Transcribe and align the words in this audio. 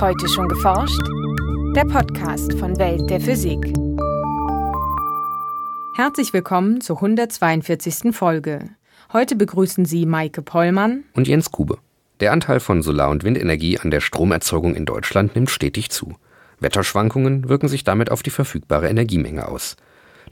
Heute 0.00 0.28
schon 0.28 0.48
geforscht? 0.48 1.00
Der 1.76 1.84
Podcast 1.84 2.52
von 2.58 2.76
Welt 2.78 3.08
der 3.08 3.20
Physik. 3.20 3.60
Herzlich 5.94 6.32
willkommen 6.32 6.80
zur 6.80 6.96
142. 6.96 8.14
Folge. 8.14 8.70
Heute 9.12 9.36
begrüßen 9.36 9.84
Sie 9.84 10.04
Maike 10.04 10.42
Pollmann 10.42 11.04
und 11.14 11.28
Jens 11.28 11.52
Kube. 11.52 11.78
Der 12.18 12.32
Anteil 12.32 12.58
von 12.58 12.82
Solar- 12.82 13.10
und 13.10 13.22
Windenergie 13.22 13.78
an 13.78 13.92
der 13.92 14.00
Stromerzeugung 14.00 14.74
in 14.74 14.84
Deutschland 14.84 15.36
nimmt 15.36 15.50
stetig 15.50 15.90
zu. 15.90 16.16
Wetterschwankungen 16.58 17.48
wirken 17.48 17.68
sich 17.68 17.84
damit 17.84 18.10
auf 18.10 18.24
die 18.24 18.30
verfügbare 18.30 18.88
Energiemenge 18.88 19.46
aus. 19.46 19.76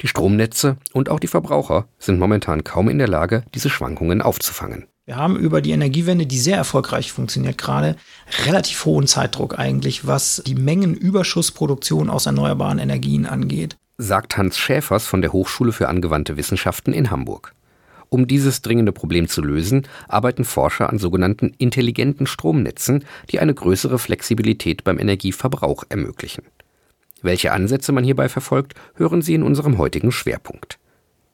Die 0.01 0.09
Stromnetze 0.09 0.77
und 0.93 1.09
auch 1.09 1.21
die 1.21 1.29
Verbraucher 1.29 1.87
sind 1.99 2.19
momentan 2.19 2.65
kaum 2.65 2.89
in 2.89 2.99
der 2.99 3.09
Lage, 3.09 3.45
diese 3.55 3.71
Schwankungen 3.71 4.23
aufzufangen. 4.23 4.87
Wir 5.05 5.17
haben 5.17 5.37
über 5.37 5.61
die 5.63 5.73
Energiewende, 5.73 6.27
die 6.27 6.39
sehr 6.39 6.57
erfolgreich 6.57 7.11
funktioniert, 7.11 7.59
gerade 7.59 7.97
relativ 8.47 8.85
hohen 8.85 9.09
Zeitdruck 9.09 9.59
eigentlich, 9.59 10.07
was 10.07 10.45
die 10.47 10.55
Mengenüberschussproduktion 10.55 12.09
aus 12.09 12.27
erneuerbaren 12.27 12.79
Energien 12.79 13.27
angeht. 13.27 13.77
Sagt 13.99 14.37
Hans 14.37 14.59
Schäfers 14.59 15.05
von 15.07 15.21
der 15.21 15.33
Hochschule 15.33 15.73
für 15.73 15.89
angewandte 15.89 16.37
Wissenschaften 16.37 16.93
in 16.93 17.11
Hamburg. 17.11 17.53
Um 18.11 18.29
dieses 18.29 18.63
dringende 18.63 18.93
Problem 18.93 19.27
zu 19.27 19.43
lösen, 19.43 19.89
arbeiten 20.07 20.45
Forscher 20.45 20.89
an 20.89 20.99
sogenannten 20.99 21.53
intelligenten 21.59 22.27
Stromnetzen, 22.27 23.05
die 23.31 23.41
eine 23.41 23.55
größere 23.55 23.99
Flexibilität 23.99 24.85
beim 24.85 25.01
Energieverbrauch 25.01 25.83
ermöglichen. 25.89 26.45
Welche 27.23 27.51
Ansätze 27.51 27.91
man 27.91 28.05
hierbei 28.05 28.29
verfolgt, 28.29 28.75
hören 28.95 29.21
Sie 29.21 29.35
in 29.35 29.43
unserem 29.43 29.79
heutigen 29.79 30.13
Schwerpunkt. 30.13 30.79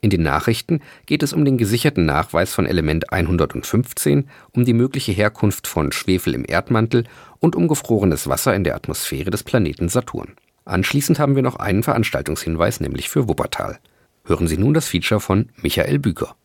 In 0.01 0.11
den 0.11 0.23
Nachrichten 0.23 0.81
geht 1.07 1.23
es 1.23 1.33
um 1.33 1.45
den 1.45 1.59
gesicherten 1.59 2.07
Nachweis 2.07 2.55
von 2.55 2.67
Element 2.67 3.13
115, 3.13 4.29
um 4.53 4.65
die 4.65 4.73
mögliche 4.73 5.13
Herkunft 5.13 5.67
von 5.67 5.91
Schwefel 5.91 6.35
im 6.35 6.45
Erdmantel 6.47 7.05
und 7.41 7.57
um 7.57 7.67
gefrorenes 7.67 8.29
Wasser 8.29 8.55
in 8.55 8.63
der 8.63 8.77
Atmosphäre 8.77 9.31
des 9.31 9.43
Planeten 9.43 9.89
Saturn. 9.89 10.35
Anschließend 10.65 11.19
haben 11.19 11.35
wir 11.35 11.43
noch 11.43 11.57
einen 11.57 11.83
Veranstaltungshinweis, 11.83 12.81
nämlich 12.81 13.09
für 13.09 13.29
Wuppertal. 13.29 13.79
Hören 14.25 14.47
Sie 14.47 14.59
nun 14.59 14.75
das 14.75 14.89
Feature 14.89 15.21
von 15.21 15.49
Michael 15.63 15.99
Büker. 15.99 16.37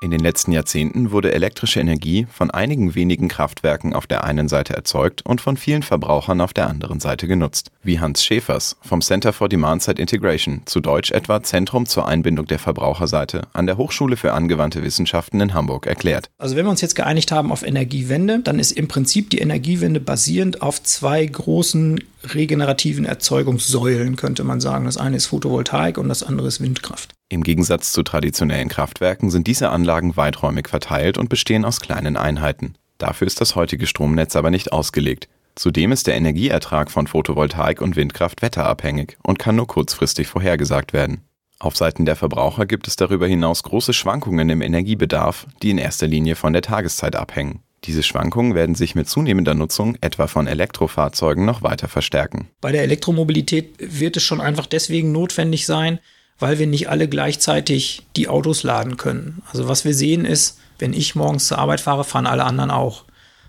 In 0.00 0.12
den 0.12 0.20
letzten 0.20 0.52
Jahrzehnten 0.52 1.10
wurde 1.10 1.32
elektrische 1.32 1.80
Energie 1.80 2.28
von 2.30 2.52
einigen 2.52 2.94
wenigen 2.94 3.26
Kraftwerken 3.26 3.94
auf 3.94 4.06
der 4.06 4.22
einen 4.22 4.48
Seite 4.48 4.74
erzeugt 4.74 5.26
und 5.26 5.40
von 5.40 5.56
vielen 5.56 5.82
Verbrauchern 5.82 6.40
auf 6.40 6.52
der 6.52 6.68
anderen 6.68 7.00
Seite 7.00 7.26
genutzt, 7.26 7.72
wie 7.82 7.98
Hans 7.98 8.24
Schäfers 8.24 8.76
vom 8.80 9.00
Center 9.00 9.32
for 9.32 9.48
Demand-Side 9.48 10.00
Integration, 10.00 10.62
zu 10.66 10.78
Deutsch 10.78 11.10
etwa 11.10 11.42
Zentrum 11.42 11.84
zur 11.84 12.06
Einbindung 12.06 12.46
der 12.46 12.60
Verbraucherseite, 12.60 13.48
an 13.54 13.66
der 13.66 13.76
Hochschule 13.76 14.16
für 14.16 14.34
angewandte 14.34 14.84
Wissenschaften 14.84 15.40
in 15.40 15.52
Hamburg 15.52 15.88
erklärt. 15.88 16.30
Also 16.38 16.54
wenn 16.54 16.66
wir 16.66 16.70
uns 16.70 16.80
jetzt 16.80 16.94
geeinigt 16.94 17.32
haben 17.32 17.50
auf 17.50 17.64
Energiewende, 17.64 18.38
dann 18.38 18.60
ist 18.60 18.70
im 18.70 18.86
Prinzip 18.86 19.30
die 19.30 19.38
Energiewende 19.38 19.98
basierend 19.98 20.62
auf 20.62 20.80
zwei 20.80 21.26
großen 21.26 22.04
regenerativen 22.22 23.04
Erzeugungssäulen, 23.04 24.14
könnte 24.14 24.44
man 24.44 24.60
sagen. 24.60 24.84
Das 24.84 24.96
eine 24.96 25.16
ist 25.16 25.26
Photovoltaik 25.26 25.98
und 25.98 26.08
das 26.08 26.22
andere 26.22 26.46
ist 26.46 26.60
Windkraft. 26.60 27.17
Im 27.30 27.42
Gegensatz 27.42 27.92
zu 27.92 28.02
traditionellen 28.02 28.70
Kraftwerken 28.70 29.28
sind 29.28 29.46
diese 29.46 29.68
Anlagen 29.68 30.16
weiträumig 30.16 30.68
verteilt 30.68 31.18
und 31.18 31.28
bestehen 31.28 31.66
aus 31.66 31.80
kleinen 31.80 32.16
Einheiten. 32.16 32.74
Dafür 32.96 33.26
ist 33.26 33.42
das 33.42 33.54
heutige 33.54 33.86
Stromnetz 33.86 34.34
aber 34.34 34.50
nicht 34.50 34.72
ausgelegt. 34.72 35.28
Zudem 35.54 35.92
ist 35.92 36.06
der 36.06 36.14
Energieertrag 36.14 36.90
von 36.90 37.06
Photovoltaik 37.06 37.82
und 37.82 37.96
Windkraft 37.96 38.40
wetterabhängig 38.40 39.18
und 39.22 39.38
kann 39.38 39.56
nur 39.56 39.66
kurzfristig 39.66 40.26
vorhergesagt 40.26 40.94
werden. 40.94 41.22
Auf 41.58 41.76
Seiten 41.76 42.06
der 42.06 42.16
Verbraucher 42.16 42.64
gibt 42.64 42.88
es 42.88 42.96
darüber 42.96 43.26
hinaus 43.26 43.62
große 43.62 43.92
Schwankungen 43.92 44.48
im 44.48 44.62
Energiebedarf, 44.62 45.46
die 45.62 45.70
in 45.70 45.78
erster 45.78 46.06
Linie 46.06 46.34
von 46.34 46.52
der 46.52 46.62
Tageszeit 46.62 47.14
abhängen. 47.14 47.60
Diese 47.84 48.02
Schwankungen 48.02 48.54
werden 48.54 48.74
sich 48.74 48.94
mit 48.94 49.08
zunehmender 49.08 49.54
Nutzung 49.54 49.96
etwa 50.00 50.28
von 50.28 50.46
Elektrofahrzeugen 50.46 51.44
noch 51.44 51.62
weiter 51.62 51.88
verstärken. 51.88 52.48
Bei 52.60 52.72
der 52.72 52.84
Elektromobilität 52.84 53.74
wird 53.78 54.16
es 54.16 54.22
schon 54.22 54.40
einfach 54.40 54.66
deswegen 54.66 55.12
notwendig 55.12 55.66
sein, 55.66 55.98
weil 56.38 56.58
wir 56.58 56.66
nicht 56.66 56.88
alle 56.88 57.08
gleichzeitig 57.08 58.06
die 58.16 58.28
Autos 58.28 58.62
laden 58.62 58.96
können. 58.96 59.42
Also 59.50 59.68
was 59.68 59.84
wir 59.84 59.94
sehen 59.94 60.24
ist, 60.24 60.58
wenn 60.78 60.92
ich 60.92 61.14
morgens 61.14 61.48
zur 61.48 61.58
Arbeit 61.58 61.80
fahre, 61.80 62.04
fahren 62.04 62.26
alle 62.26 62.44
anderen 62.44 62.70
auch. 62.70 63.04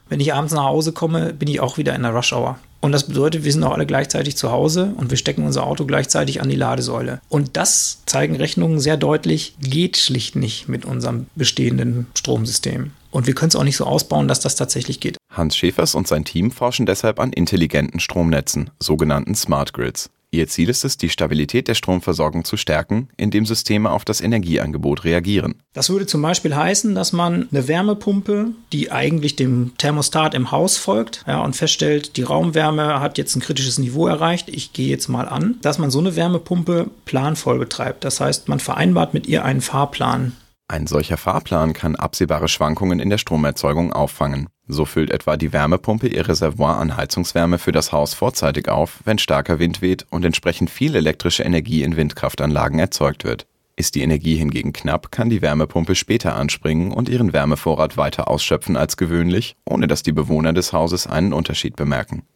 Wenn 0.07 0.19
ich 0.19 0.33
abends 0.33 0.53
nach 0.53 0.63
Hause 0.63 0.91
komme, 0.91 1.33
bin 1.33 1.47
ich 1.47 1.59
auch 1.59 1.77
wieder 1.77 1.95
in 1.95 2.01
der 2.01 2.11
Rush 2.11 2.33
Hour. 2.33 2.57
Und 2.81 2.93
das 2.93 3.07
bedeutet, 3.07 3.43
wir 3.43 3.51
sind 3.51 3.63
auch 3.63 3.73
alle 3.73 3.85
gleichzeitig 3.85 4.37
zu 4.37 4.51
Hause 4.51 4.93
und 4.95 5.09
wir 5.09 5.17
stecken 5.17 5.45
unser 5.45 5.67
Auto 5.67 5.85
gleichzeitig 5.85 6.41
an 6.41 6.49
die 6.49 6.55
Ladesäule. 6.55 7.19
Und 7.27 7.57
das 7.57 8.01
zeigen 8.05 8.37
Rechnungen 8.37 8.79
sehr 8.79 8.95
deutlich, 8.95 9.55
geht 9.59 9.97
schlicht 9.97 10.35
nicht 10.35 10.69
mit 10.69 10.85
unserem 10.85 11.27
bestehenden 11.35 12.07
Stromsystem. 12.15 12.91
Und 13.11 13.27
wir 13.27 13.35
können 13.35 13.49
es 13.49 13.55
auch 13.55 13.63
nicht 13.63 13.75
so 13.75 13.85
ausbauen, 13.85 14.27
dass 14.27 14.39
das 14.39 14.55
tatsächlich 14.55 14.99
geht. 14.99 15.17
Hans 15.31 15.57
Schäfers 15.57 15.93
und 15.93 16.07
sein 16.07 16.25
Team 16.25 16.51
forschen 16.51 16.85
deshalb 16.85 17.19
an 17.19 17.33
intelligenten 17.33 17.99
Stromnetzen, 17.99 18.69
sogenannten 18.79 19.35
Smart 19.35 19.73
Grids. 19.73 20.09
Ihr 20.31 20.47
Ziel 20.47 20.69
ist 20.69 20.85
es, 20.85 20.97
die 20.97 21.09
Stabilität 21.09 21.67
der 21.67 21.73
Stromversorgung 21.73 22.45
zu 22.45 22.55
stärken, 22.55 23.09
indem 23.17 23.47
Systeme 23.47 23.89
auf 23.89 24.05
das 24.05 24.21
Energieangebot 24.21 25.03
reagieren. 25.03 25.55
Das 25.73 25.89
würde 25.89 26.05
zum 26.05 26.21
Beispiel 26.21 26.55
heißen, 26.55 26.93
dass 26.93 27.13
man 27.13 27.47
eine 27.51 27.67
Wärmepumpe, 27.67 28.51
die 28.71 28.91
eigentlich 28.91 29.35
dem 29.35 29.71
Thermostat 29.77 30.35
im 30.35 30.51
Haus 30.51 30.77
folgt, 30.77 31.23
ja, 31.27 31.41
und 31.41 31.55
feststellt, 31.55 32.15
die 32.15 32.23
Raumwärme 32.23 32.99
hat 32.99 33.17
jetzt 33.17 33.35
ein 33.35 33.41
kritisches 33.41 33.79
Niveau 33.79 34.05
erreicht, 34.05 34.49
ich 34.49 34.71
gehe 34.73 34.89
jetzt 34.89 35.07
mal 35.07 35.27
an, 35.27 35.55
dass 35.63 35.79
man 35.79 35.89
so 35.89 35.99
eine 35.99 36.15
Wärmepumpe 36.15 36.91
planvoll 37.05 37.57
betreibt. 37.57 38.03
Das 38.03 38.19
heißt, 38.19 38.49
man 38.49 38.59
vereinbart 38.59 39.15
mit 39.15 39.25
ihr 39.25 39.43
einen 39.43 39.61
Fahrplan. 39.61 40.33
Ein 40.71 40.85
solcher 40.85 41.17
Fahrplan 41.17 41.73
kann 41.73 41.95
absehbare 41.95 42.47
Schwankungen 42.47 42.99
in 42.99 43.09
der 43.09 43.17
Stromerzeugung 43.17 43.91
auffangen. 43.91 44.49
So 44.67 44.85
füllt 44.85 45.09
etwa 45.09 45.35
die 45.35 45.51
Wärmepumpe 45.51 46.07
ihr 46.07 46.27
Reservoir 46.27 46.77
an 46.77 46.95
Heizungswärme 46.95 47.57
für 47.57 47.71
das 47.71 47.91
Haus 47.91 48.13
vorzeitig 48.13 48.69
auf, 48.69 48.99
wenn 49.03 49.17
starker 49.17 49.57
Wind 49.57 49.81
weht 49.81 50.05
und 50.11 50.23
entsprechend 50.23 50.69
viel 50.69 50.95
elektrische 50.95 51.41
Energie 51.41 51.81
in 51.81 51.97
Windkraftanlagen 51.97 52.77
erzeugt 52.77 53.23
wird. 53.23 53.47
Ist 53.77 53.95
die 53.95 54.03
Energie 54.03 54.35
hingegen 54.35 54.71
knapp, 54.71 55.09
kann 55.09 55.31
die 55.31 55.41
Wärmepumpe 55.41 55.95
später 55.95 56.35
anspringen 56.35 56.91
und 56.91 57.09
ihren 57.09 57.33
Wärmevorrat 57.33 57.97
weiter 57.97 58.27
ausschöpfen 58.27 58.77
als 58.77 58.95
gewöhnlich, 58.95 59.55
ohne 59.65 59.87
dass 59.87 60.03
die 60.03 60.11
Bewohner 60.11 60.53
des 60.53 60.71
Hauses 60.71 61.07
einen 61.07 61.33
Unterschied 61.33 61.77
bemerken. 61.77 62.27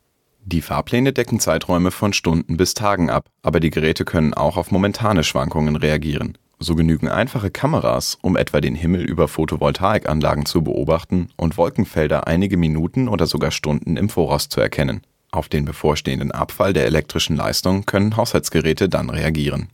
Die 0.44 0.62
Fahrpläne 0.62 1.14
decken 1.14 1.40
Zeiträume 1.40 1.92
von 1.92 2.14
Stunden 2.14 2.58
bis 2.58 2.74
Tagen 2.74 3.12
ab, 3.12 3.30
aber 3.44 3.60
die 3.60 3.70
Geräte 3.70 4.06
können 4.06 4.34
auch 4.34 4.58
auf 4.58 4.72
momentane 4.72 5.24
Schwankungen 5.24 5.76
reagieren. 5.76 6.36
So 6.64 6.76
genügen 6.76 7.10
einfache 7.10 7.52
Kameras, 7.52 8.18
um 8.22 8.38
etwa 8.38 8.62
den 8.62 8.74
Himmel 8.74 9.02
über 9.02 9.28
Photovoltaikanlagen 9.28 10.46
zu 10.46 10.64
beobachten 10.64 11.28
und 11.36 11.58
Wolkenfelder 11.58 12.26
einige 12.26 12.56
Minuten 12.56 13.10
oder 13.10 13.28
sogar 13.28 13.52
Stunden 13.52 13.98
im 13.98 14.08
Voraus 14.08 14.48
zu 14.48 14.62
erkennen. 14.62 15.02
Auf 15.30 15.50
den 15.50 15.66
bevorstehenden 15.66 16.32
Abfall 16.32 16.72
der 16.72 16.86
elektrischen 16.86 17.36
Leistung 17.36 17.86
können 17.86 18.16
Haushaltsgeräte 18.16 18.88
dann 18.88 19.10
reagieren. 19.10 19.68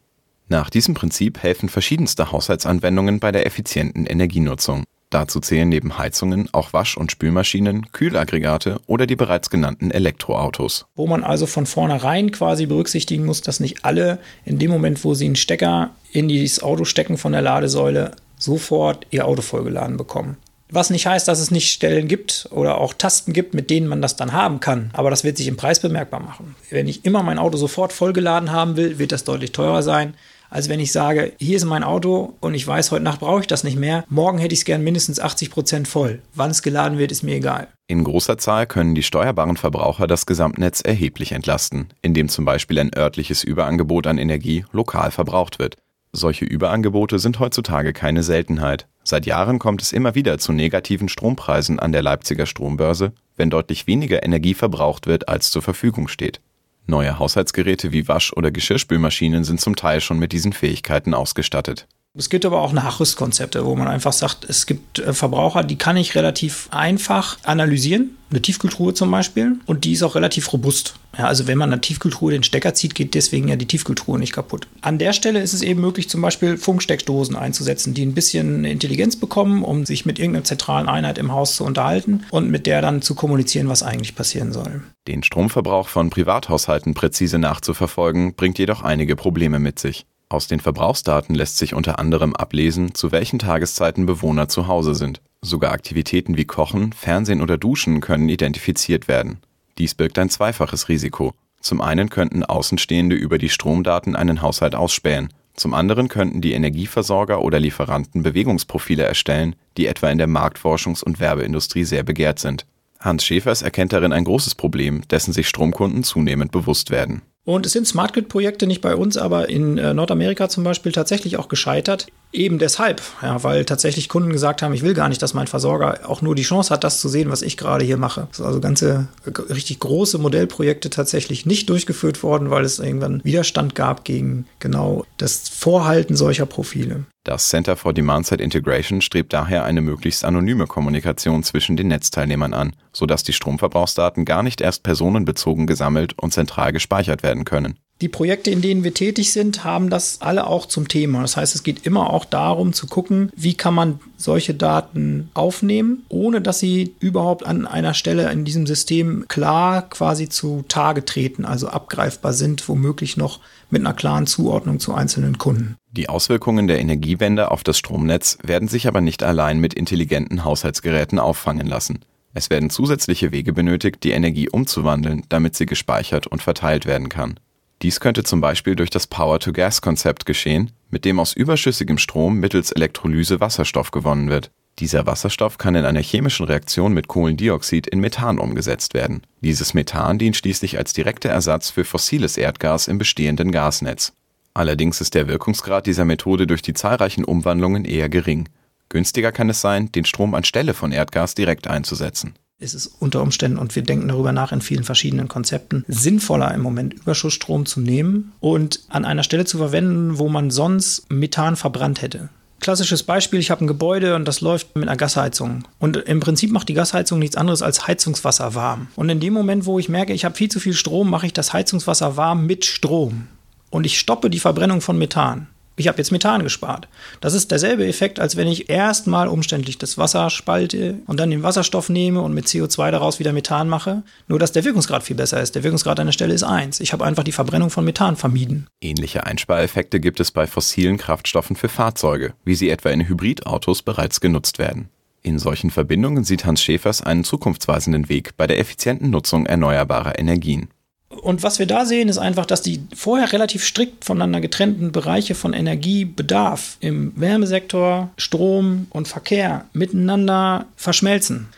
Nach 0.47 0.71
diesem 0.71 0.95
Prinzip 0.95 1.43
helfen 1.43 1.69
verschiedenste 1.69 2.31
Haushaltsanwendungen 2.31 3.19
bei 3.19 3.31
der 3.31 3.45
effizienten 3.45 4.07
Energienutzung. 4.07 4.83
Dazu 5.11 5.39
zählen 5.39 5.69
neben 5.69 5.99
Heizungen 5.99 6.49
auch 6.53 6.73
Wasch- 6.73 6.97
und 6.97 7.11
Spülmaschinen, 7.11 7.91
Kühlaggregate 7.91 8.79
oder 8.87 9.05
die 9.05 9.15
bereits 9.15 9.51
genannten 9.51 9.91
Elektroautos. 9.91 10.87
Wo 10.95 11.05
man 11.05 11.23
also 11.23 11.45
von 11.45 11.67
vornherein 11.67 12.31
quasi 12.31 12.65
berücksichtigen 12.65 13.25
muss, 13.25 13.41
dass 13.41 13.59
nicht 13.59 13.85
alle 13.85 14.17
in 14.45 14.57
dem 14.57 14.71
Moment, 14.71 15.03
wo 15.03 15.13
sie 15.13 15.25
einen 15.25 15.35
Stecker 15.35 15.91
in 16.11 16.27
dieses 16.27 16.61
Auto 16.61 16.85
stecken 16.85 17.17
von 17.17 17.31
der 17.31 17.41
Ladesäule, 17.41 18.11
sofort 18.37 19.05
ihr 19.11 19.25
Auto 19.25 19.41
vollgeladen 19.41 19.97
bekommen. 19.97 20.37
Was 20.71 20.91
nicht 20.91 21.07
heißt, 21.07 21.27
dass 21.27 21.39
es 21.39 21.49
nicht 21.49 21.71
Stellen 21.71 22.07
gibt 22.07 22.47
oder 22.51 22.77
auch 22.77 22.93
Tasten 22.93 23.33
gibt, 23.33 23.55
mit 23.55 23.71
denen 23.71 23.87
man 23.87 24.03
das 24.03 24.15
dann 24.15 24.33
haben 24.33 24.59
kann. 24.59 24.91
Aber 24.93 25.09
das 25.09 25.23
wird 25.23 25.37
sich 25.37 25.47
im 25.47 25.57
Preis 25.57 25.79
bemerkbar 25.79 26.19
machen. 26.19 26.55
Wenn 26.69 26.87
ich 26.87 27.05
immer 27.05 27.23
mein 27.23 27.39
Auto 27.39 27.57
sofort 27.57 27.91
vollgeladen 27.91 28.51
haben 28.51 28.77
will, 28.77 28.99
wird 28.99 29.11
das 29.11 29.23
deutlich 29.23 29.51
teurer 29.51 29.81
sein 29.81 30.13
als 30.49 30.69
wenn 30.69 30.79
ich 30.79 30.91
sage, 30.91 31.33
hier 31.39 31.57
ist 31.57 31.65
mein 31.65 31.83
Auto 31.83 32.33
und 32.39 32.53
ich 32.53 32.65
weiß, 32.65 32.91
heute 32.91 33.03
Nacht 33.03 33.19
brauche 33.19 33.41
ich 33.41 33.47
das 33.47 33.63
nicht 33.63 33.77
mehr. 33.77 34.03
Morgen 34.09 34.39
hätte 34.39 34.53
ich 34.53 34.61
es 34.61 34.65
gern 34.65 34.83
mindestens 34.83 35.19
80 35.19 35.51
Prozent 35.51 35.87
voll. 35.87 36.21
Wann 36.33 36.51
es 36.51 36.61
geladen 36.61 36.97
wird, 36.97 37.11
ist 37.11 37.23
mir 37.23 37.35
egal. 37.35 37.67
In 37.87 38.03
großer 38.03 38.37
Zahl 38.37 38.67
können 38.67 38.95
die 38.95 39.03
steuerbaren 39.03 39.57
Verbraucher 39.57 40.07
das 40.07 40.25
Gesamtnetz 40.25 40.81
erheblich 40.81 41.31
entlasten, 41.31 41.89
indem 42.01 42.29
zum 42.29 42.45
Beispiel 42.45 42.79
ein 42.79 42.95
örtliches 42.95 43.43
Überangebot 43.43 44.07
an 44.07 44.17
Energie 44.17 44.65
lokal 44.71 45.11
verbraucht 45.11 45.59
wird. 45.59 45.77
Solche 46.11 46.45
Überangebote 46.45 47.19
sind 47.19 47.39
heutzutage 47.39 47.93
keine 47.93 48.23
Seltenheit. 48.23 48.87
Seit 49.03 49.25
Jahren 49.27 49.59
kommt 49.59 49.81
es 49.81 49.91
immer 49.91 50.15
wieder 50.15 50.39
zu 50.39 50.51
negativen 50.51 51.07
Strompreisen 51.07 51.79
an 51.79 51.91
der 51.91 52.01
Leipziger 52.01 52.47
Strombörse, 52.47 53.13
wenn 53.35 53.49
deutlich 53.49 53.85
weniger 53.85 54.23
Energie 54.23 54.55
verbraucht 54.55 55.05
wird, 55.05 55.29
als 55.29 55.51
zur 55.51 55.61
Verfügung 55.61 56.07
steht. 56.07 56.41
Neue 56.87 57.19
Haushaltsgeräte 57.19 57.91
wie 57.91 58.07
Wasch- 58.07 58.33
oder 58.33 58.49
Geschirrspülmaschinen 58.49 59.43
sind 59.43 59.61
zum 59.61 59.75
Teil 59.75 60.01
schon 60.01 60.17
mit 60.17 60.31
diesen 60.31 60.53
Fähigkeiten 60.53 61.13
ausgestattet. 61.13 61.87
Es 62.19 62.29
gibt 62.29 62.45
aber 62.45 62.61
auch 62.61 62.73
Nachrüstkonzepte, 62.73 63.65
wo 63.65 63.77
man 63.77 63.87
einfach 63.87 64.11
sagt, 64.11 64.45
es 64.47 64.65
gibt 64.65 64.99
äh, 64.99 65.13
Verbraucher, 65.13 65.63
die 65.63 65.77
kann 65.77 65.95
ich 65.95 66.15
relativ 66.15 66.67
einfach 66.69 67.37
analysieren. 67.43 68.17
Eine 68.29 68.41
Tiefkühltruhe 68.41 68.93
zum 68.93 69.09
Beispiel. 69.09 69.55
Und 69.65 69.85
die 69.85 69.93
ist 69.93 70.03
auch 70.03 70.15
relativ 70.15 70.51
robust. 70.53 70.95
Ja, 71.17 71.25
also 71.25 71.47
wenn 71.47 71.57
man 71.57 71.71
eine 71.71 71.81
Tiefkühltruhe 71.81 72.33
den 72.33 72.43
Stecker 72.43 72.73
zieht, 72.73 72.93
geht 72.93 73.15
deswegen 73.15 73.47
ja 73.47 73.55
die 73.55 73.65
Tiefkühltruhe 73.65 74.19
nicht 74.19 74.33
kaputt. 74.33 74.67
An 74.81 74.99
der 74.99 75.13
Stelle 75.13 75.41
ist 75.41 75.53
es 75.53 75.61
eben 75.61 75.81
möglich, 75.81 76.09
zum 76.09 76.21
Beispiel 76.21 76.57
Funksteckdosen 76.57 77.35
einzusetzen, 77.35 77.93
die 77.93 78.05
ein 78.05 78.13
bisschen 78.13 78.65
Intelligenz 78.65 79.15
bekommen, 79.15 79.63
um 79.63 79.85
sich 79.85 80.05
mit 80.05 80.19
irgendeiner 80.19 80.43
zentralen 80.43 80.89
Einheit 80.89 81.17
im 81.17 81.31
Haus 81.31 81.55
zu 81.55 81.63
unterhalten 81.63 82.25
und 82.29 82.51
mit 82.51 82.67
der 82.67 82.81
dann 82.81 83.01
zu 83.01 83.15
kommunizieren, 83.15 83.69
was 83.69 83.81
eigentlich 83.81 84.13
passieren 84.13 84.51
soll. 84.51 84.83
Den 85.07 85.23
Stromverbrauch 85.23 85.87
von 85.87 86.11
Privathaushalten 86.11 86.93
präzise 86.93 87.39
nachzuverfolgen, 87.39 88.35
bringt 88.35 88.59
jedoch 88.59 88.83
einige 88.83 89.15
Probleme 89.15 89.57
mit 89.57 89.79
sich. 89.79 90.05
Aus 90.31 90.47
den 90.47 90.59
Verbrauchsdaten 90.59 91.33
lässt 91.33 91.57
sich 91.57 91.73
unter 91.73 91.97
anderem 91.97 92.35
ablesen, 92.35 92.93
zu 92.93 93.11
welchen 93.11 93.39
Tageszeiten 93.39 94.05
Bewohner 94.05 94.47
zu 94.47 94.67
Hause 94.67 94.93
sind. 94.93 95.21
Sogar 95.41 95.71
Aktivitäten 95.71 96.37
wie 96.37 96.45
Kochen, 96.45 96.93
Fernsehen 96.93 97.41
oder 97.41 97.57
Duschen 97.57 97.99
können 97.99 98.29
identifiziert 98.29 99.07
werden. 99.07 99.39
Dies 99.79 99.95
birgt 99.95 100.19
ein 100.19 100.29
zweifaches 100.29 100.87
Risiko. 100.87 101.33
Zum 101.61 101.81
einen 101.81 102.11
könnten 102.11 102.43
Außenstehende 102.43 103.15
über 103.15 103.39
die 103.39 103.49
Stromdaten 103.49 104.15
einen 104.15 104.43
Haushalt 104.43 104.75
ausspähen. 104.75 105.29
Zum 105.55 105.73
anderen 105.73 106.09
könnten 106.09 106.41
die 106.41 106.53
Energieversorger 106.53 107.41
oder 107.41 107.59
Lieferanten 107.59 108.21
Bewegungsprofile 108.21 109.03
erstellen, 109.03 109.55
die 109.77 109.87
etwa 109.87 110.09
in 110.09 110.19
der 110.19 110.29
Marktforschungs- 110.29 111.03
und 111.03 111.19
Werbeindustrie 111.19 111.85
sehr 111.85 112.03
begehrt 112.03 112.37
sind. 112.37 112.67
Hans 112.99 113.25
Schäfers 113.25 113.61
erkennt 113.63 113.93
darin 113.93 114.13
ein 114.13 114.25
großes 114.25 114.55
Problem, 114.55 115.07
dessen 115.07 115.33
sich 115.33 115.47
Stromkunden 115.47 116.03
zunehmend 116.03 116.51
bewusst 116.51 116.91
werden. 116.91 117.23
Und 117.45 117.65
es 117.65 117.71
sind 117.71 117.87
Smart 117.87 118.13
Grid-Projekte 118.13 118.67
nicht 118.67 118.81
bei 118.81 118.95
uns, 118.95 119.17
aber 119.17 119.49
in 119.49 119.77
äh, 119.77 119.93
Nordamerika 119.93 120.49
zum 120.49 120.63
Beispiel 120.63 120.91
tatsächlich 120.91 121.37
auch 121.37 121.47
gescheitert. 121.47 122.07
Eben 122.31 122.59
deshalb, 122.59 123.01
ja, 123.23 123.43
weil 123.43 123.65
tatsächlich 123.65 124.07
Kunden 124.07 124.31
gesagt 124.31 124.61
haben, 124.61 124.73
ich 124.73 124.83
will 124.83 124.93
gar 124.93 125.09
nicht, 125.09 125.21
dass 125.21 125.33
mein 125.33 125.47
Versorger 125.47 126.07
auch 126.07 126.21
nur 126.21 126.35
die 126.35 126.43
Chance 126.43 126.71
hat, 126.71 126.83
das 126.83 127.01
zu 127.01 127.09
sehen, 127.09 127.31
was 127.31 127.41
ich 127.41 127.57
gerade 127.57 127.83
hier 127.83 127.97
mache. 127.97 128.27
Also 128.39 128.59
ganze 128.59 129.07
richtig 129.49 129.79
große 129.79 130.19
Modellprojekte 130.19 130.91
tatsächlich 130.91 131.47
nicht 131.47 131.69
durchgeführt 131.69 132.21
worden, 132.21 132.51
weil 132.51 132.65
es 132.65 132.77
irgendwann 132.77 133.23
Widerstand 133.23 133.73
gab 133.73 134.05
gegen 134.05 134.45
genau 134.59 135.05
das 135.17 135.49
Vorhalten 135.49 136.15
solcher 136.15 136.45
Profile. 136.45 137.05
Das 137.23 137.49
Center 137.49 137.75
for 137.75 137.93
Demand-Side 137.93 138.43
Integration 138.43 139.01
strebt 139.01 139.33
daher 139.33 139.63
eine 139.63 139.81
möglichst 139.81 140.23
anonyme 140.23 140.67
Kommunikation 140.67 141.43
zwischen 141.43 141.77
den 141.77 141.87
Netzteilnehmern 141.87 142.53
an, 142.53 142.75
sodass 142.93 143.23
die 143.23 143.33
Stromverbrauchsdaten 143.33 144.25
gar 144.25 144.43
nicht 144.43 144.61
erst 144.61 144.83
personenbezogen 144.83 145.65
gesammelt 145.65 146.13
und 146.17 146.31
zentral 146.31 146.73
gespeichert 146.73 147.23
werden 147.23 147.43
können. 147.43 147.79
Die 148.01 148.07
Projekte, 148.07 148.49
in 148.49 148.61
denen 148.61 148.85
wir 148.85 148.93
tätig 148.93 149.33
sind, 149.33 149.65
haben 149.65 149.89
das 149.89 150.21
alle 150.21 150.47
auch 150.47 150.67
zum 150.67 150.87
Thema. 150.87 151.21
Das 151.21 151.35
heißt, 151.35 151.53
es 151.53 151.63
geht 151.63 151.85
immer 151.85 152.11
auch 152.11 152.23
darum 152.23 152.71
zu 152.71 152.87
gucken, 152.87 153.29
wie 153.35 153.55
kann 153.55 153.73
man 153.73 153.99
solche 154.15 154.53
Daten 154.53 155.29
aufnehmen, 155.33 156.05
ohne 156.07 156.39
dass 156.39 156.59
sie 156.59 156.95
überhaupt 157.01 157.45
an 157.45 157.67
einer 157.67 157.93
Stelle 157.93 158.31
in 158.31 158.45
diesem 158.45 158.65
System 158.67 159.25
klar 159.27 159.89
quasi 159.89 160.29
zu 160.29 160.63
Tage 160.69 161.03
treten, 161.03 161.43
also 161.43 161.67
abgreifbar 161.67 162.31
sind, 162.31 162.69
womöglich 162.69 163.17
noch 163.17 163.41
mit 163.69 163.81
einer 163.81 163.93
klaren 163.93 164.27
Zuordnung 164.27 164.79
zu 164.79 164.93
einzelnen 164.93 165.37
Kunden. 165.37 165.75
Die 165.91 166.07
Auswirkungen 166.07 166.67
der 166.67 166.79
Energiewende 166.79 167.51
auf 167.51 167.63
das 167.63 167.77
Stromnetz 167.77 168.37
werden 168.41 168.69
sich 168.69 168.87
aber 168.87 169.01
nicht 169.01 169.23
allein 169.23 169.59
mit 169.59 169.73
intelligenten 169.73 170.45
Haushaltsgeräten 170.45 171.19
auffangen 171.19 171.67
lassen. 171.67 171.99
Es 172.33 172.49
werden 172.49 172.69
zusätzliche 172.69 173.33
Wege 173.33 173.51
benötigt, 173.51 174.03
die 174.03 174.11
Energie 174.11 174.47
umzuwandeln, 174.47 175.23
damit 175.27 175.55
sie 175.55 175.65
gespeichert 175.65 176.27
und 176.27 176.41
verteilt 176.41 176.85
werden 176.85 177.09
kann. 177.09 177.39
Dies 177.81 178.01
könnte 178.01 178.23
zum 178.23 178.41
Beispiel 178.41 178.75
durch 178.75 178.89
das 178.89 179.07
Power-to-Gas-Konzept 179.07 180.25
geschehen, 180.25 180.71
mit 180.89 181.05
dem 181.05 181.19
aus 181.19 181.33
überschüssigem 181.33 181.97
Strom 181.97 182.37
mittels 182.39 182.73
Elektrolyse 182.73 183.39
Wasserstoff 183.39 183.91
gewonnen 183.91 184.29
wird. 184.29 184.51
Dieser 184.79 185.05
Wasserstoff 185.05 185.57
kann 185.57 185.75
in 185.75 185.85
einer 185.85 186.01
chemischen 186.01 186.45
Reaktion 186.45 186.93
mit 186.93 187.07
Kohlendioxid 187.07 187.87
in 187.87 187.99
Methan 187.99 188.37
umgesetzt 188.37 188.93
werden. 188.93 189.21
Dieses 189.41 189.73
Methan 189.73 190.19
dient 190.19 190.35
schließlich 190.35 190.77
als 190.77 190.91
direkter 190.93 191.29
Ersatz 191.29 191.69
für 191.69 191.85
fossiles 191.85 192.37
Erdgas 192.37 192.87
im 192.87 192.97
bestehenden 192.97 193.51
Gasnetz. 193.51 194.13
Allerdings 194.53 194.99
ist 194.99 195.15
der 195.15 195.27
Wirkungsgrad 195.27 195.85
dieser 195.85 196.05
Methode 196.05 196.47
durch 196.47 196.61
die 196.61 196.73
zahlreichen 196.73 197.23
Umwandlungen 197.23 197.85
eher 197.85 198.09
gering. 198.09 198.49
Günstiger 198.89 199.31
kann 199.31 199.49
es 199.49 199.61
sein, 199.61 199.91
den 199.91 200.05
Strom 200.05 200.33
anstelle 200.33 200.73
von 200.73 200.91
Erdgas 200.91 201.35
direkt 201.35 201.67
einzusetzen 201.67 202.33
ist 202.59 202.73
es 202.73 202.87
unter 202.87 203.21
Umständen, 203.21 203.57
und 203.57 203.75
wir 203.75 203.83
denken 203.83 204.09
darüber 204.09 204.31
nach 204.31 204.51
in 204.51 204.61
vielen 204.61 204.83
verschiedenen 204.83 205.27
Konzepten, 205.27 205.85
sinnvoller 205.87 206.53
im 206.53 206.61
Moment 206.61 206.93
Überschussstrom 206.93 207.65
zu 207.65 207.79
nehmen 207.79 208.33
und 208.41 208.81
an 208.89 209.05
einer 209.05 209.23
Stelle 209.23 209.45
zu 209.45 209.57
verwenden, 209.57 210.17
wo 210.19 210.27
man 210.27 210.51
sonst 210.51 211.09
Methan 211.09 211.55
verbrannt 211.55 212.01
hätte. 212.01 212.29
Klassisches 212.59 213.03
Beispiel, 213.03 213.39
ich 213.39 213.51
habe 213.51 213.63
ein 213.63 213.67
Gebäude 213.67 214.15
und 214.15 214.27
das 214.27 214.41
läuft 214.41 214.75
mit 214.75 214.89
einer 214.89 214.97
Gasheizung. 214.97 215.63
Und 215.79 215.95
im 215.95 216.19
Prinzip 216.19 216.51
macht 216.51 216.67
die 216.67 216.73
Gasheizung 216.73 217.17
nichts 217.17 217.37
anderes 217.37 217.61
als 217.61 217.87
Heizungswasser 217.87 218.53
warm. 218.53 218.87
Und 218.97 219.07
in 219.07 219.21
dem 219.21 219.31
Moment, 219.31 219.65
wo 219.65 219.79
ich 219.79 219.87
merke, 219.87 220.11
ich 220.11 220.25
habe 220.25 220.35
viel 220.35 220.49
zu 220.49 220.59
viel 220.59 220.73
Strom, 220.73 221.09
mache 221.09 221.25
ich 221.25 221.33
das 221.33 221.53
Heizungswasser 221.53 222.17
warm 222.17 222.45
mit 222.45 222.65
Strom. 222.65 223.27
Und 223.69 223.85
ich 223.85 223.97
stoppe 223.97 224.29
die 224.29 224.39
Verbrennung 224.39 224.81
von 224.81 224.97
Methan 224.97 225.47
ich 225.79 225.87
habe 225.87 225.97
jetzt 225.97 226.11
Methan 226.11 226.43
gespart. 226.43 226.87
Das 227.21 227.33
ist 227.33 227.51
derselbe 227.51 227.87
Effekt, 227.87 228.19
als 228.19 228.35
wenn 228.35 228.47
ich 228.47 228.69
erstmal 228.69 229.27
umständlich 229.27 229.77
das 229.77 229.97
Wasser 229.97 230.29
spalte 230.29 230.99
und 231.07 231.19
dann 231.19 231.31
den 231.31 231.43
Wasserstoff 231.43 231.89
nehme 231.89 232.21
und 232.21 232.33
mit 232.33 232.47
CO2 232.47 232.91
daraus 232.91 233.19
wieder 233.19 233.33
Methan 233.33 233.69
mache. 233.69 234.03
Nur, 234.27 234.39
dass 234.39 234.51
der 234.51 234.65
Wirkungsgrad 234.65 235.03
viel 235.03 235.15
besser 235.15 235.41
ist. 235.41 235.55
Der 235.55 235.63
Wirkungsgrad 235.63 235.99
an 235.99 236.07
der 236.07 236.13
Stelle 236.13 236.33
ist 236.33 236.43
1. 236.43 236.79
Ich 236.79 236.93
habe 236.93 237.05
einfach 237.05 237.23
die 237.23 237.31
Verbrennung 237.31 237.69
von 237.69 237.85
Methan 237.85 238.15
vermieden. 238.15 238.67
Ähnliche 238.81 239.25
Einspareffekte 239.25 239.99
gibt 239.99 240.19
es 240.19 240.31
bei 240.31 240.47
fossilen 240.47 240.97
Kraftstoffen 240.97 241.55
für 241.55 241.69
Fahrzeuge, 241.69 242.33
wie 242.43 242.55
sie 242.55 242.69
etwa 242.69 242.89
in 242.89 243.07
Hybridautos 243.07 243.81
bereits 243.81 244.21
genutzt 244.21 244.59
werden. 244.59 244.89
In 245.21 245.37
solchen 245.37 245.69
Verbindungen 245.69 246.23
sieht 246.23 246.45
Hans 246.45 246.63
Schäfers 246.63 247.01
einen 247.01 247.23
zukunftsweisenden 247.23 248.07
Weg 248.09 248.37
bei 248.37 248.47
der 248.47 248.59
effizienten 248.59 249.09
Nutzung 249.09 249.45
erneuerbarer 249.45 250.17
Energien. 250.17 250.69
Und 251.09 251.41
was 251.41 251.57
wir 251.57 251.65
da 251.65 251.85
sehen, 251.85 252.07
ist 252.07 252.19
einfach, 252.19 252.45
dass 252.45 252.61
die 252.61 252.81
vorher 252.95 253.33
relativ 253.33 253.63
strikt 253.63 254.05
voneinander 254.05 254.41
getrennten 254.41 254.91
Bereiche 254.91 255.33
von 255.33 255.53
Energiebedarf 255.53 256.77
im 256.79 257.13
Wärmesektor, 257.15 258.09
Strom 258.17 258.87
und 258.91 259.07
Verkehr 259.07 259.65
miteinander 259.73 260.67
verschmelzen 260.75 261.49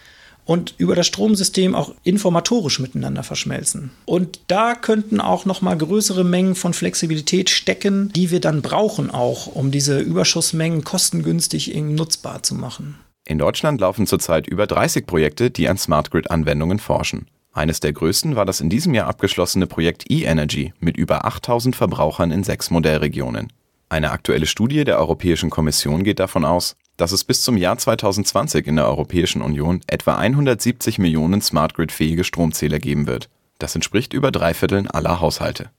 und 0.46 0.74
über 0.78 0.96
das 0.96 1.08
Stromsystem 1.08 1.76
auch 1.76 1.94
informatorisch 2.04 2.80
miteinander 2.80 3.24
verschmelzen. 3.24 3.92
Und 4.06 4.40
da 4.48 4.76
könnten 4.76 5.22
auch 5.22 5.46
noch 5.46 5.62
mal 5.62 5.78
größere 5.78 6.24
Mengen 6.24 6.56
von 6.56 6.74
Flexibilität 6.74 7.50
stecken, 7.50 8.12
die 8.14 8.32
wir 8.32 8.40
dann 8.40 8.62
brauchen 8.62 9.12
auch, 9.12 9.48
um 9.48 9.72
diese 9.72 10.00
Überschussmengen 10.00 10.84
kostengünstig 10.84 11.76
nutzbar 11.76 12.44
zu 12.44 12.56
machen. 12.56 12.98
In 13.26 13.38
Deutschland 13.38 13.80
laufen 13.80 14.08
zurzeit 14.08 14.48
über 14.48 14.66
30 14.66 15.06
Projekte, 15.06 15.52
die 15.52 15.70
an 15.70 15.78
Smart 15.78 16.12
Grid 16.12 16.32
Anwendungen 16.32 16.80
forschen. 16.80 17.28
Eines 17.54 17.82
der 17.82 17.92
größten 17.92 18.36
war 18.36 18.46
das 18.46 18.62
in 18.62 18.70
diesem 18.70 18.94
Jahr 18.94 19.08
abgeschlossene 19.08 19.68
Projekt 19.68 20.10
e-Energy 20.10 20.74
mit 20.80 20.96
über 20.96 21.26
8000 21.26 21.76
Verbrauchern 21.76 22.32
in 22.32 22.44
sechs 22.44 22.70
Modellregionen. 22.70 23.52
Eine 23.90 24.12
aktuelle 24.12 24.46
Studie 24.46 24.86
der 24.86 25.00
Europäischen 25.00 25.50
Kommission 25.50 26.06
geht 26.06 26.20
davon 26.20 26.46
aus, 26.46 26.78
dass 26.96 27.12
es 27.12 27.26
bis 27.26 27.42
zum 27.42 27.58
Jahr 27.58 27.78
2020 27.78 28.68
in 28.68 28.78
der 28.78 28.88
Europäischen 28.88 29.42
Union 29.42 29.82
etwa 29.88 30.16
170 30.16 30.98
Millionen 30.98 31.42
Smart 31.42 31.74
Grid-fähige 31.74 32.24
Stromzähler 32.24 32.80
geben 32.80 33.06
wird. 33.06 33.30
Das 33.60 33.76
entspricht 33.76 34.14
über 34.14 34.32
drei 34.32 34.54
Vierteln 34.54 34.88
aller 34.88 35.20
Haushalte. 35.20 35.72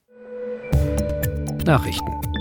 Nachrichten 1.65 2.32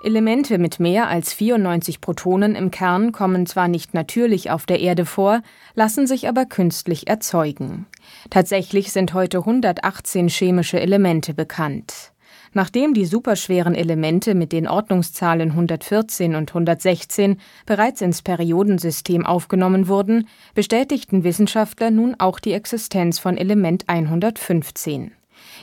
Elemente 0.00 0.58
mit 0.58 0.78
mehr 0.78 1.08
als 1.08 1.32
94 1.32 2.00
Protonen 2.00 2.54
im 2.54 2.70
Kern 2.70 3.10
kommen 3.10 3.46
zwar 3.46 3.66
nicht 3.66 3.94
natürlich 3.94 4.48
auf 4.48 4.64
der 4.64 4.78
Erde 4.78 5.04
vor, 5.04 5.42
lassen 5.74 6.06
sich 6.06 6.28
aber 6.28 6.44
künstlich 6.46 7.08
erzeugen. 7.08 7.86
Tatsächlich 8.30 8.92
sind 8.92 9.12
heute 9.12 9.38
118 9.38 10.28
chemische 10.28 10.78
Elemente 10.78 11.34
bekannt. 11.34 12.12
Nachdem 12.52 12.94
die 12.94 13.06
superschweren 13.06 13.74
Elemente 13.74 14.36
mit 14.36 14.52
den 14.52 14.68
Ordnungszahlen 14.68 15.50
114 15.50 16.36
und 16.36 16.50
116 16.50 17.38
bereits 17.66 18.00
ins 18.00 18.22
Periodensystem 18.22 19.26
aufgenommen 19.26 19.88
wurden, 19.88 20.28
bestätigten 20.54 21.24
Wissenschaftler 21.24 21.90
nun 21.90 22.14
auch 22.18 22.38
die 22.38 22.52
Existenz 22.52 23.18
von 23.18 23.36
Element 23.36 23.88
115. 23.88 25.10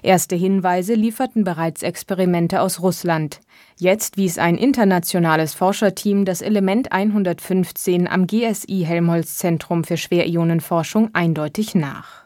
Erste 0.02 0.36
Hinweise 0.36 0.94
lieferten 0.94 1.44
bereits 1.44 1.84
Experimente 1.84 2.62
aus 2.62 2.82
Russland. 2.82 3.40
Jetzt 3.78 4.18
wies 4.18 4.38
ein 4.38 4.58
internationales 4.58 5.54
Forscherteam 5.54 6.26
das 6.26 6.42
Element 6.42 6.92
115 6.92 8.08
am 8.08 8.28
GSI 8.28 8.84
Helmholtz 8.86 9.38
Zentrum 9.38 9.84
für 9.84 9.98
Schwerionenforschung 9.98 11.10
eindeutig 11.14 11.76
nach. 11.76 12.26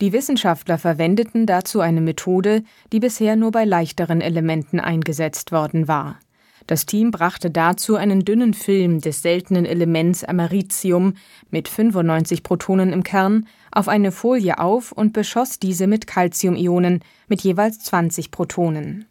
Die 0.00 0.12
Wissenschaftler 0.12 0.76
verwendeten 0.76 1.46
dazu 1.46 1.80
eine 1.80 2.00
Methode, 2.00 2.62
die 2.92 3.00
bisher 3.00 3.36
nur 3.36 3.52
bei 3.52 3.64
leichteren 3.64 4.20
Elementen 4.20 4.80
eingesetzt 4.80 5.52
worden 5.52 5.88
war. 5.88 6.18
Das 6.66 6.86
Team 6.86 7.10
brachte 7.10 7.50
dazu 7.50 7.96
einen 7.96 8.24
dünnen 8.24 8.54
Film 8.54 9.00
des 9.00 9.20
seltenen 9.20 9.66
Elements 9.66 10.24
Americium 10.24 11.14
mit 11.50 11.68
95 11.68 12.42
Protonen 12.42 12.92
im 12.92 13.02
Kern 13.02 13.46
auf 13.70 13.88
eine 13.88 14.12
Folie 14.12 14.58
auf 14.58 14.90
und 14.92 15.12
beschoss 15.12 15.58
diese 15.58 15.86
mit 15.86 16.06
Calciumionen 16.06 17.00
mit 17.28 17.42
jeweils 17.42 17.80
20 17.80 18.30
Protonen. 18.30 19.04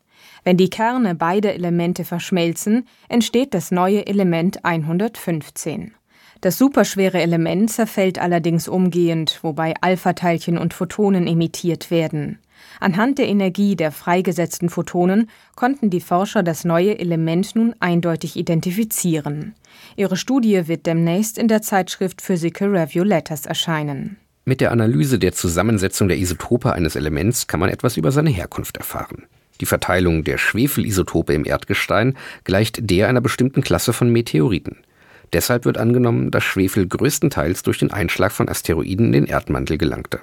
Wenn 0.44 0.58
die 0.58 0.70
Kerne 0.70 1.16
beider 1.16 1.54
Elemente 1.54 2.06
verschmelzen, 2.06 2.88
entsteht 3.08 3.54
das 3.54 3.72
neue 3.72 4.08
Element 4.08 4.66
115. 4.66 5.94
Das 6.42 6.58
superschwere 6.58 7.22
Element 7.22 7.72
zerfällt 7.72 8.20
allerdings 8.20 8.68
umgehend, 8.68 9.40
wobei 9.44 9.76
Alpha-Teilchen 9.80 10.58
und 10.58 10.74
Photonen 10.74 11.28
emittiert 11.28 11.90
werden. 11.90 12.40
Anhand 12.80 13.18
der 13.18 13.28
Energie 13.28 13.76
der 13.76 13.92
freigesetzten 13.92 14.70
Photonen 14.70 15.30
konnten 15.56 15.90
die 15.90 16.02
Forscher 16.02 16.44
das 16.44 16.66
neue 16.66 17.00
Element 17.00 17.56
nun 17.56 17.76
eindeutig 17.80 18.36
identifizieren. 18.36 19.56
Ihre 19.96 20.18
Studie 20.18 20.68
wird 20.68 20.86
demnächst 20.86 21.38
in 21.38 21.48
der 21.48 21.62
Zeitschrift 21.62 22.22
Physical 22.22 22.76
Review 22.76 23.04
Letters 23.04 23.46
erscheinen. 23.46 24.18
Mit 24.46 24.60
der 24.60 24.72
Analyse 24.72 25.20
der 25.20 25.32
Zusammensetzung 25.32 26.10
der 26.10 26.18
Isotope 26.18 26.74
eines 26.74 26.98
Elements 26.98 27.48
kann 27.48 27.62
man 27.62 27.70
etwas 27.70 27.96
über 27.96 28.12
seine 28.12 28.30
Herkunft 28.30 28.76
erfahren. 28.76 29.24
Die 29.62 29.66
Verteilung 29.66 30.24
der 30.26 30.38
Schwefelisotope 30.38 31.34
im 31.34 31.46
Erdgestein 31.46 32.18
gleicht 32.44 32.90
der 32.90 33.08
einer 33.08 33.22
bestimmten 33.22 33.62
Klasse 33.62 33.94
von 33.94 34.12
Meteoriten. 34.12 34.78
Deshalb 35.32 35.66
wird 35.66 35.78
angenommen, 35.78 36.32
dass 36.32 36.44
Schwefel 36.44 36.88
größtenteils 36.88 37.64
durch 37.64 37.80
den 37.80 37.92
Einschlag 37.92 38.32
von 38.32 38.50
Asteroiden 38.50 39.08
in 39.08 39.12
den 39.14 39.26
Erdmantel 39.26 39.78
gelangte. 39.78 40.20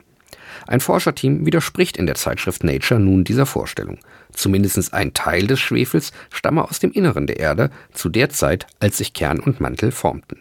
Ein 0.66 0.80
Forscherteam 0.80 1.46
widerspricht 1.46 1.96
in 1.96 2.06
der 2.06 2.14
Zeitschrift 2.14 2.64
Nature 2.64 3.00
nun 3.00 3.24
dieser 3.24 3.46
Vorstellung. 3.46 3.98
Zumindest 4.32 4.94
ein 4.94 5.14
Teil 5.14 5.46
des 5.46 5.60
Schwefels 5.60 6.12
stamme 6.32 6.64
aus 6.64 6.78
dem 6.78 6.92
Inneren 6.92 7.26
der 7.26 7.40
Erde, 7.40 7.70
zu 7.92 8.08
der 8.08 8.30
Zeit, 8.30 8.66
als 8.78 8.98
sich 8.98 9.12
Kern 9.12 9.40
und 9.40 9.60
Mantel 9.60 9.92
formten. 9.92 10.40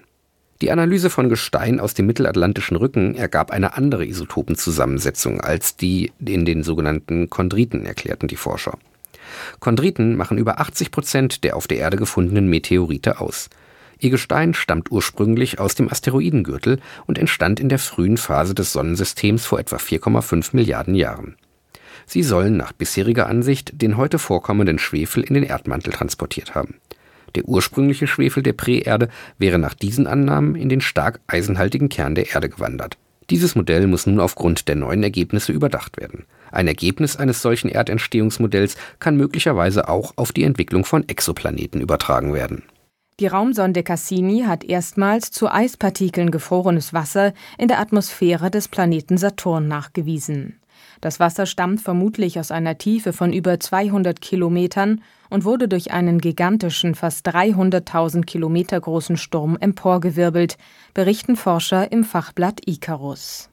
Die 0.61 0.71
Analyse 0.71 1.09
von 1.09 1.29
Gestein 1.29 1.79
aus 1.79 1.93
dem 1.93 2.05
mittelatlantischen 2.05 2.75
Rücken 2.75 3.15
ergab 3.15 3.49
eine 3.51 3.77
andere 3.77 4.05
Isotopenzusammensetzung 4.05 5.39
als 5.39 5.77
die 5.77 6.11
in 6.23 6.43
den 6.43 6.63
sogenannten 6.63 7.29
Chondriten, 7.29 7.85
erklärten 7.85 8.27
die 8.27 8.35
Forscher. 8.35 8.77
Chondriten 9.61 10.17
machen 10.17 10.37
über 10.37 10.59
80 10.59 10.91
Prozent 10.91 11.43
der 11.43 11.55
auf 11.55 11.67
der 11.67 11.77
Erde 11.77 11.95
gefundenen 11.95 12.49
Meteorite 12.49 13.21
aus. 13.21 13.49
Ihr 13.99 14.09
Gestein 14.09 14.53
stammt 14.53 14.91
ursprünglich 14.91 15.59
aus 15.59 15.75
dem 15.75 15.89
Asteroidengürtel 15.89 16.79
und 17.05 17.17
entstand 17.17 17.59
in 17.59 17.67
der 17.67 17.79
frühen 17.79 18.17
Phase 18.17 18.55
des 18.55 18.71
Sonnensystems 18.71 19.45
vor 19.45 19.59
etwa 19.59 19.75
4,5 19.75 20.49
Milliarden 20.53 20.95
Jahren. 20.95 21.35
Sie 22.05 22.23
sollen 22.23 22.55
nach 22.55 22.71
bisheriger 22.71 23.27
Ansicht 23.27 23.81
den 23.81 23.97
heute 23.97 24.17
vorkommenden 24.17 24.79
Schwefel 24.79 25.23
in 25.23 25.33
den 25.33 25.43
Erdmantel 25.43 25.91
transportiert 25.91 26.55
haben. 26.55 26.75
Der 27.35 27.45
ursprüngliche 27.45 28.07
Schwefel 28.07 28.41
der 28.41 28.53
Präerde 28.53 29.09
wäre 29.37 29.59
nach 29.59 29.73
diesen 29.73 30.07
Annahmen 30.07 30.55
in 30.55 30.69
den 30.69 30.81
stark 30.81 31.19
eisenhaltigen 31.27 31.89
Kern 31.89 32.15
der 32.15 32.33
Erde 32.33 32.49
gewandert. 32.49 32.97
Dieses 33.29 33.53
Modell 33.53 33.85
muss 33.85 34.07
nun 34.07 34.19
aufgrund 34.19 34.67
der 34.67 34.75
neuen 34.75 35.03
Ergebnisse 35.03 35.51
überdacht 35.51 35.97
werden. 35.97 36.25
Ein 36.51 36.67
Ergebnis 36.67 37.17
eines 37.17 37.43
solchen 37.43 37.69
Erdentstehungsmodells 37.69 38.75
kann 38.97 39.17
möglicherweise 39.17 39.87
auch 39.87 40.13
auf 40.15 40.31
die 40.31 40.43
Entwicklung 40.43 40.83
von 40.83 41.07
Exoplaneten 41.07 41.79
übertragen 41.79 42.33
werden. 42.33 42.63
Die 43.19 43.27
Raumsonde 43.27 43.83
Cassini 43.83 44.43
hat 44.47 44.63
erstmals 44.63 45.29
zu 45.29 45.51
Eispartikeln 45.51 46.31
gefrorenes 46.31 46.93
Wasser 46.93 47.33
in 47.57 47.67
der 47.67 47.81
Atmosphäre 47.81 48.49
des 48.49 48.69
Planeten 48.69 49.17
Saturn 49.17 49.67
nachgewiesen. 49.67 50.61
Das 51.01 51.19
Wasser 51.19 51.45
stammt 51.45 51.81
vermutlich 51.81 52.39
aus 52.39 52.49
einer 52.49 52.77
Tiefe 52.77 53.11
von 53.11 53.33
über 53.33 53.59
200 53.59 54.21
Kilometern 54.21 55.01
und 55.29 55.43
wurde 55.43 55.67
durch 55.67 55.91
einen 55.91 56.19
gigantischen, 56.19 56.95
fast 56.95 57.27
300.000 57.27 58.23
Kilometer 58.23 58.79
großen 58.79 59.17
Sturm 59.17 59.57
emporgewirbelt, 59.59 60.57
berichten 60.93 61.35
Forscher 61.35 61.91
im 61.91 62.05
Fachblatt 62.05 62.61
Icarus. 62.67 63.49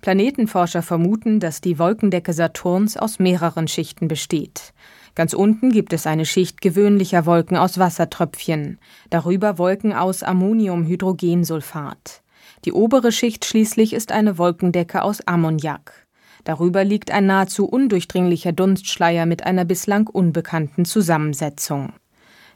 Planetenforscher 0.00 0.82
vermuten, 0.82 1.38
dass 1.38 1.60
die 1.60 1.78
Wolkendecke 1.78 2.32
Saturns 2.32 2.96
aus 2.96 3.20
mehreren 3.20 3.68
Schichten 3.68 4.08
besteht. 4.08 4.72
Ganz 5.14 5.32
unten 5.32 5.70
gibt 5.70 5.92
es 5.92 6.06
eine 6.06 6.26
Schicht 6.26 6.60
gewöhnlicher 6.60 7.24
Wolken 7.24 7.56
aus 7.56 7.78
Wassertröpfchen, 7.78 8.78
darüber 9.10 9.58
Wolken 9.58 9.92
aus 9.92 10.24
Ammoniumhydrogensulfat. 10.24 12.22
Die 12.64 12.72
obere 12.72 13.12
Schicht 13.12 13.44
schließlich 13.44 13.92
ist 13.92 14.10
eine 14.10 14.38
Wolkendecke 14.38 15.02
aus 15.02 15.20
Ammoniak. 15.26 16.06
Darüber 16.42 16.82
liegt 16.82 17.10
ein 17.12 17.26
nahezu 17.26 17.66
undurchdringlicher 17.66 18.52
Dunstschleier 18.52 19.24
mit 19.24 19.44
einer 19.44 19.64
bislang 19.64 20.08
unbekannten 20.08 20.84
Zusammensetzung. 20.84 21.92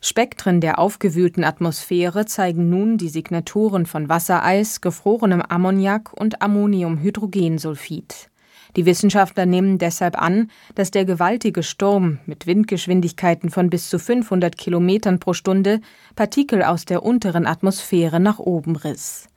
Spektren 0.01 0.61
der 0.61 0.79
aufgewühlten 0.79 1.45
Atmosphäre 1.45 2.27
zeigen 2.27 2.71
nun 2.71 2.99
die 2.99 3.09
Signaturen 3.09 3.87
von 3.87 4.09
Wassereis, 4.09 4.81
gefrorenem 4.81 5.43
Ammoniak 5.43 6.13
und 6.13 6.41
Ammoniumhydrogensulfid. 6.43 8.28
Die 8.77 8.87
Wissenschaftler 8.87 9.47
nehmen 9.47 9.79
deshalb 9.79 10.21
an, 10.21 10.51
dass 10.75 10.91
der 10.91 11.05
gewaltige 11.05 11.63
Sturm 11.63 12.19
mit 12.27 12.47
Windgeschwindigkeiten 12.47 13.51
von 13.51 13.71
bis 13.71 13.89
zu 13.89 13.99
500 13.99 14.57
Kilometern 14.57 15.19
pro 15.19 15.33
Stunde 15.33 15.81
Partikel 16.17 16.63
aus 16.63 16.85
der 16.85 17.03
unteren 17.03 17.47
Atmosphäre 17.47 18.21
nach 18.21 18.39
oben 18.39 18.77
riss. 18.77 19.29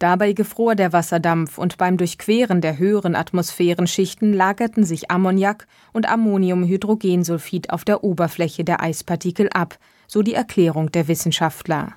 Dabei 0.00 0.32
gefror 0.32 0.76
der 0.76 0.94
Wasserdampf 0.94 1.58
und 1.58 1.76
beim 1.76 1.98
Durchqueren 1.98 2.62
der 2.62 2.78
höheren 2.78 3.14
Atmosphärenschichten 3.14 4.32
lagerten 4.32 4.82
sich 4.82 5.10
Ammoniak 5.10 5.66
und 5.92 6.08
Ammoniumhydrogensulfid 6.08 7.70
auf 7.70 7.84
der 7.84 8.02
Oberfläche 8.02 8.64
der 8.64 8.82
Eispartikel 8.82 9.50
ab, 9.52 9.78
so 10.06 10.22
die 10.22 10.32
Erklärung 10.32 10.90
der 10.90 11.06
Wissenschaftler. 11.06 11.92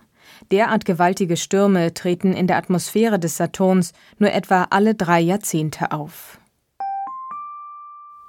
Derart 0.52 0.84
gewaltige 0.84 1.38
Stürme 1.38 1.94
treten 1.94 2.34
in 2.34 2.48
der 2.48 2.58
Atmosphäre 2.58 3.20
des 3.20 3.38
Saturns 3.38 3.94
nur 4.20 4.34
etwa 4.34 4.68
alle 4.70 4.96
drei 4.96 5.22
Jahrzehnte 5.22 5.92
auf. 5.92 6.40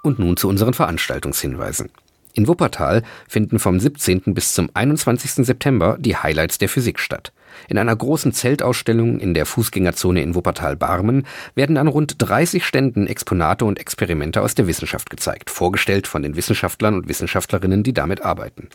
Und 0.05 0.19
nun 0.19 0.37
zu 0.37 0.47
unseren 0.47 0.75
Veranstaltungshinweisen. 0.75 1.89
In 2.33 2.47
Wuppertal 2.47 3.01
finden 3.27 3.57
vom 3.57 3.79
17. 3.79 4.35
bis 4.35 4.53
zum 4.53 4.69
21. 4.71 5.43
September 5.43 5.97
die 5.99 6.15
Highlights 6.15 6.59
der 6.59 6.69
Physik 6.69 6.99
statt. 6.99 7.33
In 7.69 7.79
einer 7.79 7.95
großen 7.95 8.31
Zeltausstellung 8.31 9.19
in 9.19 9.33
der 9.33 9.47
Fußgängerzone 9.47 10.21
in 10.21 10.35
Wuppertal-Barmen 10.35 11.25
werden 11.55 11.77
an 11.77 11.87
rund 11.87 12.17
30 12.19 12.63
Ständen 12.63 13.07
Exponate 13.07 13.65
und 13.65 13.79
Experimente 13.79 14.43
aus 14.43 14.53
der 14.53 14.67
Wissenschaft 14.67 15.09
gezeigt, 15.09 15.49
vorgestellt 15.49 16.05
von 16.05 16.21
den 16.21 16.35
Wissenschaftlern 16.35 16.93
und 16.93 17.07
Wissenschaftlerinnen, 17.07 17.81
die 17.81 17.93
damit 17.93 18.21
arbeiten. 18.21 18.69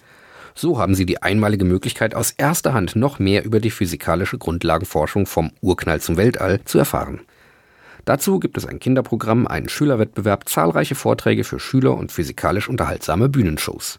So 0.57 0.81
haben 0.81 0.97
sie 0.97 1.07
die 1.07 1.23
einmalige 1.23 1.65
Möglichkeit, 1.65 2.17
aus 2.17 2.33
erster 2.33 2.75
Hand 2.75 2.97
noch 2.97 3.21
mehr 3.21 3.45
über 3.45 3.61
die 3.61 3.71
physikalische 3.71 4.37
Grundlagenforschung 4.37 5.27
vom 5.27 5.53
Urknall 5.61 6.01
zum 6.01 6.17
Weltall 6.17 6.61
zu 6.65 6.81
erfahren. 6.81 7.21
Dazu 8.04 8.40
gibt 8.40 8.57
es 8.57 8.66
ein 8.66 8.80
Kinderprogramm, 8.80 9.47
einen 9.47 9.69
Schülerwettbewerb, 9.69 10.49
zahlreiche 10.49 10.95
Vorträge 10.95 11.45
für 11.45 11.61
Schüler 11.61 11.97
und 11.97 12.12
physikalisch 12.12 12.69
unterhaltsame 12.69 13.28
Bühnenshows. 13.28 13.99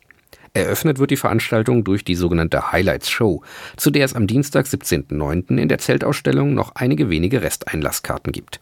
Eröffnet 0.54 1.00
wird 1.00 1.12
die 1.12 1.18
Veranstaltung 1.18 1.86
durch 1.86 2.04
die 2.04 2.16
sogenannte 2.16 2.74
Highlights 2.74 3.10
Show, 3.10 3.42
zu 3.78 3.90
der 3.90 4.04
es 4.04 4.16
am 4.16 4.28
Dienstag, 4.28 4.66
17.09. 4.66 5.58
in 5.58 5.70
der 5.70 5.78
Zeltausstellung 5.78 6.54
noch 6.54 6.76
einige 6.76 7.10
wenige 7.10 7.42
Resteinlasskarten 7.42 8.34
gibt. 8.34 8.60